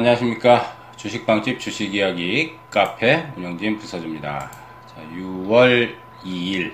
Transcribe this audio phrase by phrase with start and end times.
[0.00, 0.76] 자, 안녕하십니까.
[0.96, 4.50] 주식방집 주식이야기 카페 운영진 부서주입니다.
[4.86, 5.94] 자, 6월
[6.24, 6.72] 2일.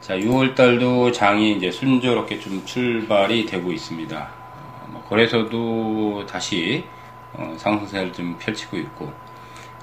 [0.00, 4.16] 자, 6월 달도 장이 이제 순조롭게 좀 출발이 되고 있습니다.
[4.16, 6.84] 어, 뭐 거래소도 다시
[7.32, 9.12] 어, 상승세를 좀 펼치고 있고,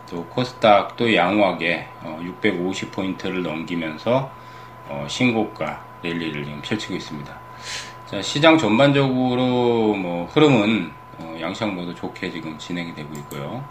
[0.09, 4.31] 또 코스닥도 양호하게 어, 650포인트를 넘기면서
[4.87, 7.37] 어, 신고가 랠리를 펼치고 있습니다.
[8.05, 13.63] 자, 시장 전반적으로 뭐 흐름은 어, 양시장 모두 좋게 지금 진행이 되고 있고요.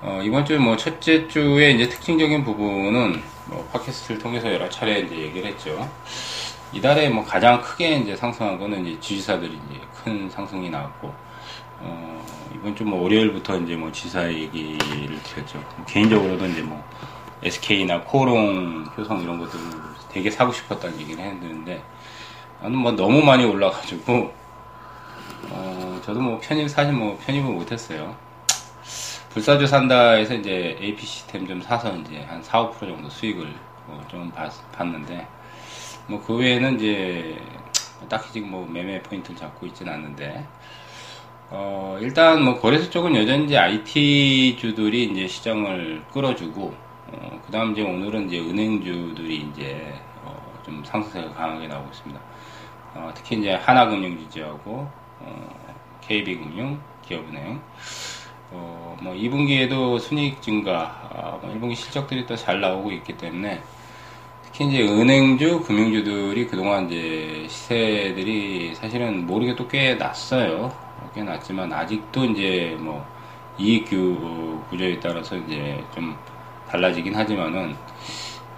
[0.00, 5.16] 어, 이번 주 뭐 첫째 주에 이제 특징적인 부분은 뭐 팟캐스트를 통해서 여러 차례 이제
[5.16, 5.88] 얘기를 했죠.
[6.72, 11.12] 이달에 뭐 가장 크게 이제 상승한 거는 이제 지지사들이 이제 큰 상승이 나왔고,
[11.80, 12.24] 어,
[12.54, 14.78] 이번 주 뭐 월요일부터 이제 뭐 지사 얘기를
[15.22, 15.58] 드렸죠.
[15.76, 16.82] 뭐 개인적으로도 이제 뭐
[17.42, 19.58] SK나 코롱, 효성 이런 것들
[20.10, 21.82] 되게 사고 싶었다는 얘기를 했는데,
[22.60, 24.32] 나는 뭐 너무 많이 올라가지고,
[25.50, 28.16] 어, 저도 뭐 편입, 사실 뭐 편입을 못했어요.
[29.30, 33.52] 불사조 산다에서 이제 AP 시스템 좀 사서 이제 한 4, 5% 정도 수익을
[33.86, 35.26] 뭐좀 봤, 봤는데,
[36.06, 37.36] 뭐 그 외에는 이제
[38.08, 40.46] 딱히 지금 뭐 매매 포인트를 잡고 있지는 않는데,
[41.50, 46.74] 어, 일단 뭐 거래소 쪽은 여전히 이제 IT 주들이 이제 시장을 끌어주고,
[47.12, 52.20] 어, 그 다음 이제 오늘은 이제 은행주들이 이제 어, 좀 상승세가 강하게 나오고 있습니다.
[52.94, 54.90] 어, 특히 이제 하나금융지주하고
[55.20, 55.67] 어,
[56.08, 57.66] KB금융, 기업은행.
[58.50, 63.68] 어, 뭐 2분기에도 순이익 증가, 어, 1분기 실적들이 또 잘 나오고 있기 때문에
[64.42, 70.80] 특히 이제 은행주, 금융주들이 그동안 이제 시세들이 사실은 모르게 또 꽤 났어요.
[71.14, 73.12] 꽤 났지만 아직도 이제 뭐
[73.58, 73.86] 이익
[74.68, 76.22] 구조에 따라서 이제 좀
[76.66, 77.78] 달라지긴 하지만은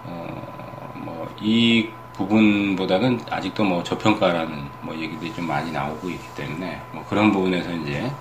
[0.03, 7.05] 어 뭐 이익 부분보다는 아직도 뭐 저평가라는 뭐 얘기들이 좀 많이 나오고 있기 때문에 뭐
[7.09, 8.11] 그런 부분에서 이제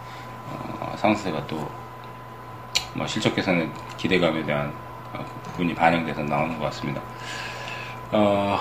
[0.49, 1.81] 어 상승세가 또
[2.95, 4.73] 뭐 실적 개선의 기대감에 대한
[5.13, 7.01] 어 부분이 반영돼서 나오는 것 같습니다.
[8.13, 8.59] 어,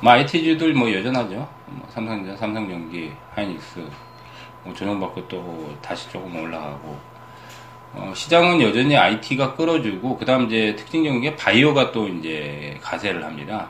[0.00, 1.48] 뭐 IT주들 뭐 여전하죠.
[1.66, 3.84] 뭐 삼성전자, 삼성전기, 하이닉스
[4.64, 6.96] 뭐 조정받고 또 다시 조금 올라가고
[7.94, 13.68] 어, 시장은 여전히 IT가 끌어주고 그다음 이제 특징적인 게 바이오가 또 이제 가세를 합니다.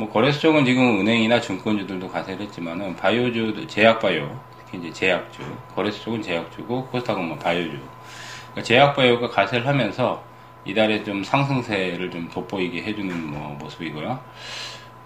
[0.00, 5.42] 뭐 거래소 쪽은 지금 은행이나 증권주들도 가세를 했지만은 바이오주, 제약바이오, 특히 이제 제약주,
[5.74, 7.72] 거래소 쪽은 제약주고 코스닥은 뭐 바이오주.
[7.72, 10.24] 그러니까 제약바이오가 가세를 하면서
[10.64, 14.18] 이달에 좀 상승세를 좀 돋보이게 해주는 뭐 모습이고요.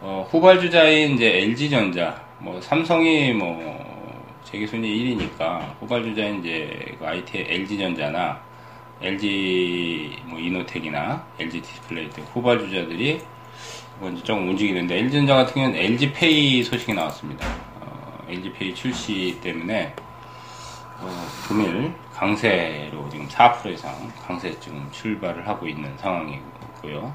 [0.00, 3.84] 어, 후발주자인 이제 LG전자, 뭐 삼성이 뭐
[4.44, 8.40] 재계 순위 1위니까 후발주자인 이제 그 IT LG전자나
[9.02, 13.33] LG 뭐 이노텍이나 LG 디스플레이 등 후발주자들이
[14.00, 17.46] 먼저 좀 움직이는데 LG전자 같은 경우는 LG페이 소식이 나왔습니다.
[17.80, 19.94] 어, LG페이 출시 때문에
[21.00, 23.92] 어, 금일 강세로 지금 4% 이상
[24.26, 27.14] 강세 지금 출발을 하고 있는 상황이고요.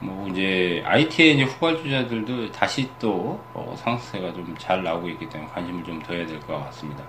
[0.00, 6.00] 뭐 이제 IT의 후발주자들도 다시 또 어, 상승세가 좀 잘 나오고 있기 때문에 관심을 좀
[6.02, 7.02] 둬야 될 것 같습니다.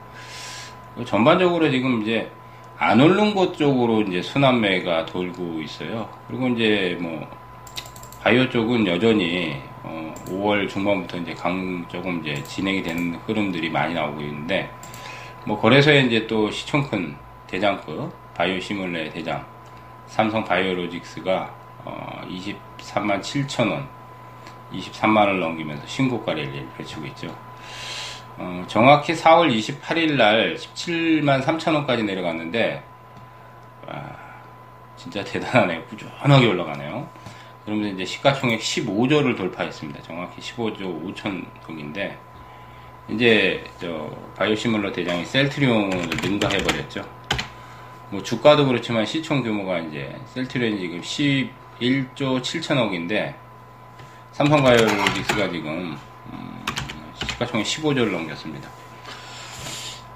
[1.05, 2.29] 전반적으로 지금 이제
[2.77, 6.09] 안 오른 곳 쪽으로 이제 순환매가 돌고 있어요.
[6.27, 7.27] 그리고 이제 뭐
[8.21, 14.19] 바이오 쪽은 여전히 어 5월 중반부터 이제 강 조금 이제 진행이 되는 흐름들이 많이 나오고
[14.21, 14.69] 있는데
[15.45, 17.15] 뭐 거래소에 이제 또 시총 큰
[17.47, 19.45] 대장급 바이오 시뮬레 대장
[20.07, 21.53] 삼성 바이오로직스가
[21.85, 23.87] 어 23만 7천 원
[24.73, 27.33] 23만을 넘기면서 신고가 랠리를 펼치고 있죠.
[28.37, 32.83] 어 정확히 4월 28일 날 17만 3천 원까지 내려갔는데
[33.87, 34.03] 와,
[34.97, 35.83] 진짜 대단하네요.
[35.85, 37.07] 꾸준하게 올라가네요.
[37.69, 40.01] 그러면서 이제 시가총액 15조를 돌파했습니다.
[40.01, 42.17] 정확히 15조 5천억인데
[43.09, 47.07] 이제 저 바이오시뮬러 대장이 셀트리온을 능가해버렸죠.
[48.09, 53.35] 뭐 주가도 그렇지만 시총 규모가 이제 셀트리온이 지금 11조 7천억인데
[54.31, 55.95] 삼성바이오로직스가 지금
[56.33, 56.65] 음,
[57.27, 58.67] 시가총액 15조를 넘겼습니다.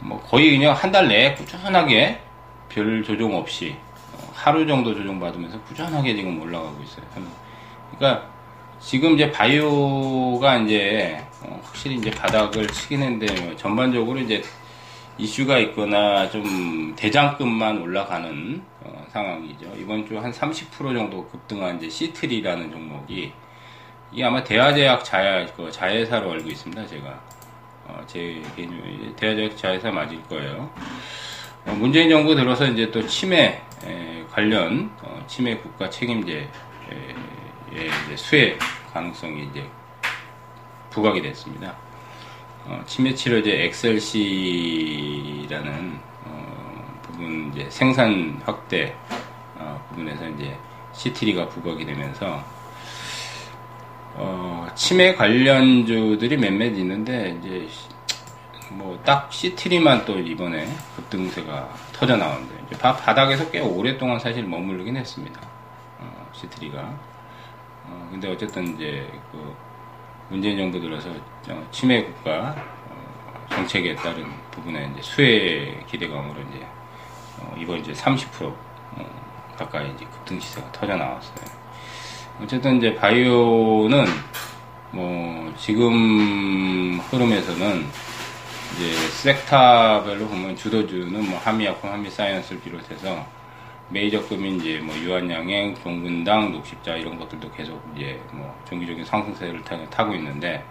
[0.01, 2.19] 뭐 거의 그냥 한 달 내에 꾸준하게
[2.69, 3.75] 별 조정 없이
[4.43, 7.05] 하루 정도 조정받으면서 꾸준하게 지금 올라가고 있어요.
[7.95, 8.27] 그러니까
[8.81, 12.67] 지금 이제 바이오가 이제 어, 확실히 이제 바닥을
[13.41, 14.43] 뭐 전반적으로 이제
[15.17, 19.71] 이슈가 있거나 좀 대장급만 올라가는 어, 상황이죠.
[19.79, 23.31] 이번 주 한 30% 정도 급등한 이제 시트리라는 종목이
[24.11, 26.85] 이게 아마 대화제약 자야 그 자회사로 알고 있습니다.
[26.85, 27.21] 제가
[27.87, 30.69] 어, 제 개인 대화제약 자회사 맞을 거예요.
[31.65, 36.49] 어, 문재인 정부 들어서 이제 또 치매 에, 관련 어, 치매 국가 책임제 에,
[38.05, 38.57] 이제 수혜
[38.91, 39.63] 가능성이 이제
[40.89, 41.75] 부각이 됐습니다.
[42.65, 43.99] 어, 치매 치료제 엑셀시라는
[46.25, 48.95] 어, 부분 이제 생산 확대
[49.55, 50.57] 어, 부분에서 이제
[50.93, 52.43] 시트리가 부각이 되면서
[54.15, 57.67] 어, 치매 관련주들이 몇몇 있는데 이제
[58.69, 65.39] 뭐딱 시트리만 또 이번에 급등세가 터져 이제 바, 바닥에서 꽤 오랫동안 사실 머무르긴 했습니다.
[65.99, 66.79] 어, 시트리가.
[67.85, 69.55] 어, 근데 어쨌든 이제 그
[70.29, 71.09] 문재인 정부 들어서
[71.71, 72.55] 치매 국가
[72.89, 76.65] 어, 정책에 따른 부분에 이제 수혜 기대감으로 이제
[77.39, 81.63] 어, 이번 이제 30% 어, 가까이 이제 급등 시세가 터져 나왔어요.
[82.41, 84.05] 어쨌든 이제 바이오는
[84.91, 87.85] 뭐 지금 흐름에서는
[88.75, 88.91] 이제
[89.21, 93.23] 섹터별로 보면 주도주는 뭐 하미약품, 하미사이언스를 비롯해서
[93.89, 100.63] 메이저급인 이제 뭐 유한양행, 종근당, 녹십자 이런 것들도 계속 이제 뭐 정기적인 상승세를 타고 있는데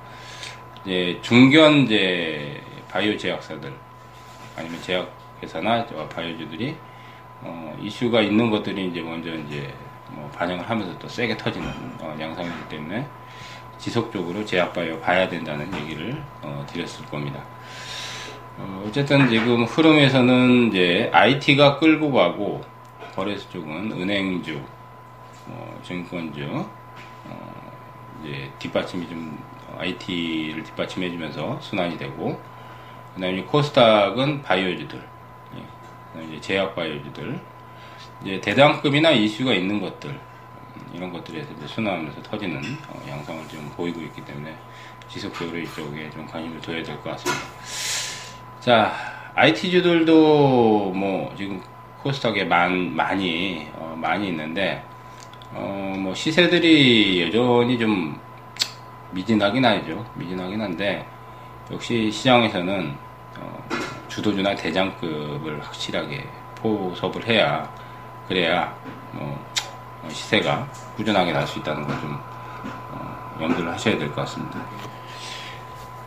[0.84, 2.60] 이제 중견 이제
[2.90, 3.72] 바이오 제약사들
[4.56, 6.74] 아니면 제약회사나 바이오주들이
[7.42, 9.72] 어 이슈가 있는 것들이 이제 먼저 이제
[10.10, 11.68] 뭐 반영을 하면서 또 세게 터지는
[12.00, 13.06] 어, 양상이기 때문에
[13.78, 17.42] 지속적으로 제약바이오 봐야 된다는 얘기를 어, 드렸을 겁니다.
[18.58, 22.62] 어, 쨌든 지금 흐름에서는 이제 IT가 끌고 가고
[23.14, 24.60] 거래소 쪽은 은행주,
[25.48, 26.66] 어, 증권주,
[27.24, 27.72] 어,
[28.22, 29.38] 이제 뒷받침이 좀
[29.78, 32.40] IT를 뒷받침해주면서 순환이 되고
[33.14, 35.02] 그다음에 코스닥은 바이오주들,
[35.56, 37.40] 예, 이제 제약 바이오주들,
[38.22, 42.58] 이제 대장급이나 이슈가 있는 것들 음, 이런 것들에서 순환하면서 터지는
[42.88, 44.54] 어, 양상을 좀 보이고 있기 때문에
[45.08, 47.91] 지속 적으로 이쪽에 좀 관심을 둬야 될 것 같습니다.
[48.62, 48.92] 자,
[49.34, 51.60] IT주들도 뭐 지금
[52.02, 54.84] 코스닥에 많, 많이 어, 많이 있는데
[55.52, 58.16] 어, 뭐 시세들이 여전히 좀
[59.10, 60.06] 미진하긴 하죠.
[60.14, 61.04] 미진하긴 한데
[61.72, 62.94] 역시 시장에서는
[63.40, 63.64] 어,
[64.06, 66.24] 주도주나 대장급을 확실하게
[66.56, 67.68] 포섭을 해야
[68.28, 68.72] 그래야
[69.10, 69.44] 뭐
[70.08, 72.12] 시세가 꾸준하게 날 수 있다는 걸좀
[72.92, 74.60] 어, 염두를 하셔야 될 것 같습니다.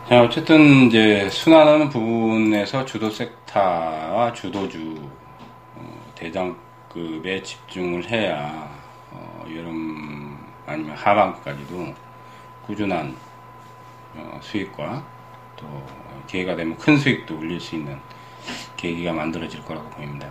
[0.08, 4.94] 자, 어쨌든 이제 순환하는 부분에서 주도 섹터와 주도주
[5.74, 8.70] 어, 대장급에 집중을 해야
[9.10, 11.92] 어, 여름 아니면 하반기까지도
[12.68, 13.16] 꾸준한
[14.14, 15.04] 어, 수익과
[15.56, 15.66] 또
[16.28, 17.98] 기회가 되면 큰 수익도 올릴 수 있는
[18.76, 20.30] 계기가 만들어질 거라고 보입니다.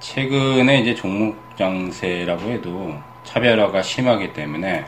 [0.00, 4.86] 최근에 이제 종목 장세라고 해도 차별화가 심하기 때문에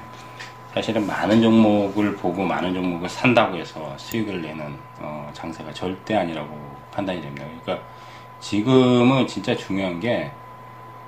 [0.75, 6.49] 사실은 많은 종목을 보고 많은 종목을 산다고 해서 수익을 내는 어, 장세가 절대 아니라고
[6.93, 7.47] 판단이 됩니다.
[7.63, 7.87] 그러니까
[8.41, 10.31] 지금은 진짜 중요한 게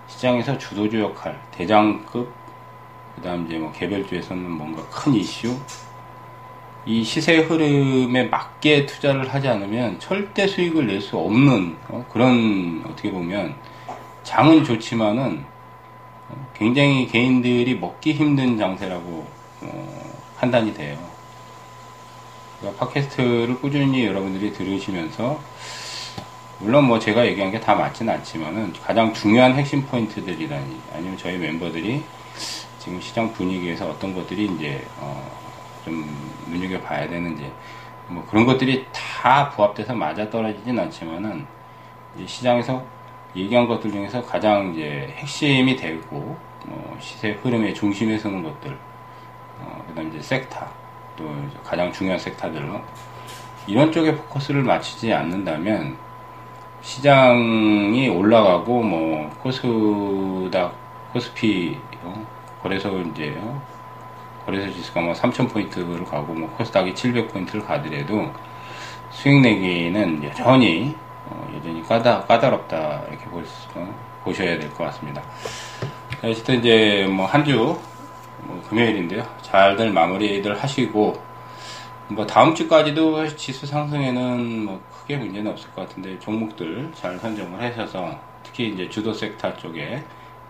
[0.08, 2.32] 시장에서 주도주 역할, 대장급,
[3.14, 5.56] 그 다음 이제 뭐 개별주에서는 뭔가 큰 이슈,
[6.86, 13.10] 이 시세 흐름에 맞게 투자를 하지 않으면 절대 수익을 낼 수 없는 어, 그런 어떻게
[13.10, 13.54] 보면
[14.22, 15.44] 장은 좋지만은
[16.54, 20.96] 굉장히 개인들이 먹기 힘든 장세라고 어, 판단이 돼요.
[22.60, 25.40] 그러니까 팟캐스트를 꾸준히 여러분들이 들으시면서
[26.58, 32.02] 물론 뭐 제가 얘기한 게 다 맞지는 않지만은 가장 중요한 핵심 포인트들이라니 아니면 저희 멤버들이
[32.78, 35.30] 지금 시장 분위기에서 어떤 것들이 이제 어,
[35.84, 36.04] 좀
[36.48, 37.50] 눈여겨 봐야 되는지
[38.08, 41.46] 뭐 그런 것들이 다 부합돼서 맞아 떨어지진 않지만은
[42.26, 42.84] 시장에서
[43.36, 48.76] 얘기한 것들 중에서 가장 이제 핵심이 되고 어, 시세 흐름의 중심에 서는 것들,
[49.62, 50.66] 어, 그다음 이제 섹터,
[51.16, 51.30] 또
[51.64, 52.80] 가장 중요한 섹터들로
[53.66, 55.96] 이런 쪽에 포커스를 맞추지 않는다면
[56.82, 60.74] 시장이 올라가고 뭐 코스닥,
[61.12, 62.26] 코스피 어,
[62.62, 63.62] 거래소 이제 어,
[64.46, 68.32] 거래소 지수가 뭐 3,000포인트를 가고 뭐 코스닥이 700포인트를 가더라도
[69.10, 75.22] 수익 내기는 여전히 어, 여전히 까다, 까다롭다 이렇게 볼 수, 어, 보셔야 될 것 같습니다.
[76.22, 77.82] 어쨌든 이제 뭐 한주 뭐
[78.68, 79.24] 금요일인데요.
[79.42, 81.22] 잘들 마무리들 하시고
[82.08, 88.18] 뭐 다음 주까지도 지수 상승에는 뭐 크게 문제는 없을 것 같은데 종목들 잘 선정을 하셔서
[88.42, 90.02] 특히 이제 주도 섹터 쪽에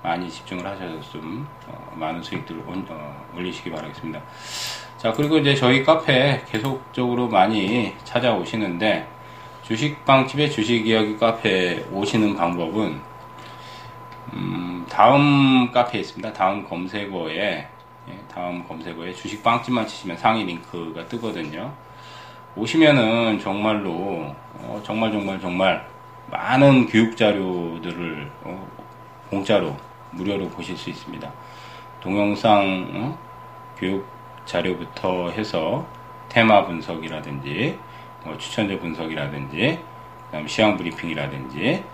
[0.02, 4.20] 많이 집중을 하셔서 좀 어, 많은 수익들을 온, 어, 올리시기 바라겠습니다.
[4.96, 9.06] 자 그리고 이제 저희 카페 계속적으로 많이 찾아오시는데
[9.62, 13.00] 주식방집의 주식 이야기 카페 오시는 방법은
[14.32, 16.32] 음, 다음 카페에 있습니다.
[16.32, 17.68] 다음 검색어에
[18.08, 21.72] 예, 다음 검색어에 주식 빵집만 치시면 상위 링크가 뜨거든요.
[22.56, 25.86] 오시면은 정말로 어, 정말 정말 정말
[26.30, 28.68] 많은 교육 자료들을 어,
[29.28, 29.76] 공짜로
[30.12, 31.30] 무료로 보실 수 있습니다.
[32.00, 33.18] 동영상 어,
[33.76, 34.06] 교육
[34.44, 35.86] 자료부터 해서
[36.28, 37.78] 테마 분석이라든지
[38.24, 39.78] 뭐 추천제 분석이라든지
[40.26, 41.84] 그다음 시황 브리핑이라든지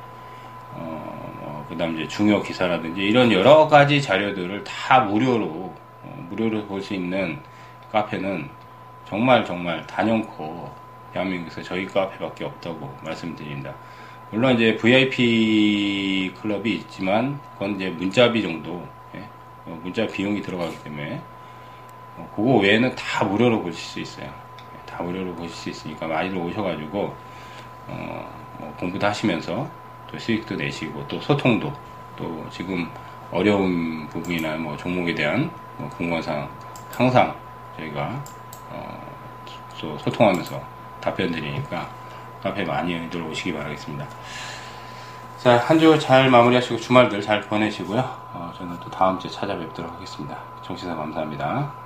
[0.73, 5.75] 어, 그 다음 이제 중요 기사라든지 이런 여러 가지 자료들을 다 무료로,
[6.07, 7.43] 어, 무료로 볼 수 있는
[7.93, 8.51] 카페는
[9.05, 10.75] 정말 정말 단연코
[11.13, 13.75] 대한민국에서 저희 카페밖에 없다고 말씀드립니다.
[14.31, 19.31] 물론 이제 VIP 클럽이 있지만 그건 이제 문자비 정도, 예?
[19.67, 21.27] 어, 문자 비용이 들어가기 때문에
[22.17, 24.27] 어, 그거 외에는 다 무료로 보실 수 있어요.
[24.75, 27.21] 예, 다 무료로 보실 수 있으니까 많이들 오셔가지고
[27.89, 29.75] 어, 뭐 공부도 하시면서
[30.07, 31.73] 또 수익도 내시고 또 소통도
[32.17, 32.93] 또 지금
[33.33, 36.23] 어려운 부분이나 뭐 종목에 대한 뭐 궁금한
[36.93, 37.35] 항상
[37.77, 38.23] 저희가
[38.71, 39.01] 어,
[39.75, 40.61] 소, 소통하면서
[41.01, 41.89] 답변 드리니까
[42.43, 44.07] 카페 많이들 오시기 바라겠습니다.
[45.39, 48.01] 자, 한 주 잘 마무리하시고 주말들 잘 보내시고요.
[48.33, 50.39] 어, 저는 또 다음 주에 찾아뵙도록 하겠습니다.
[50.63, 51.86] 정신사 감사합니다.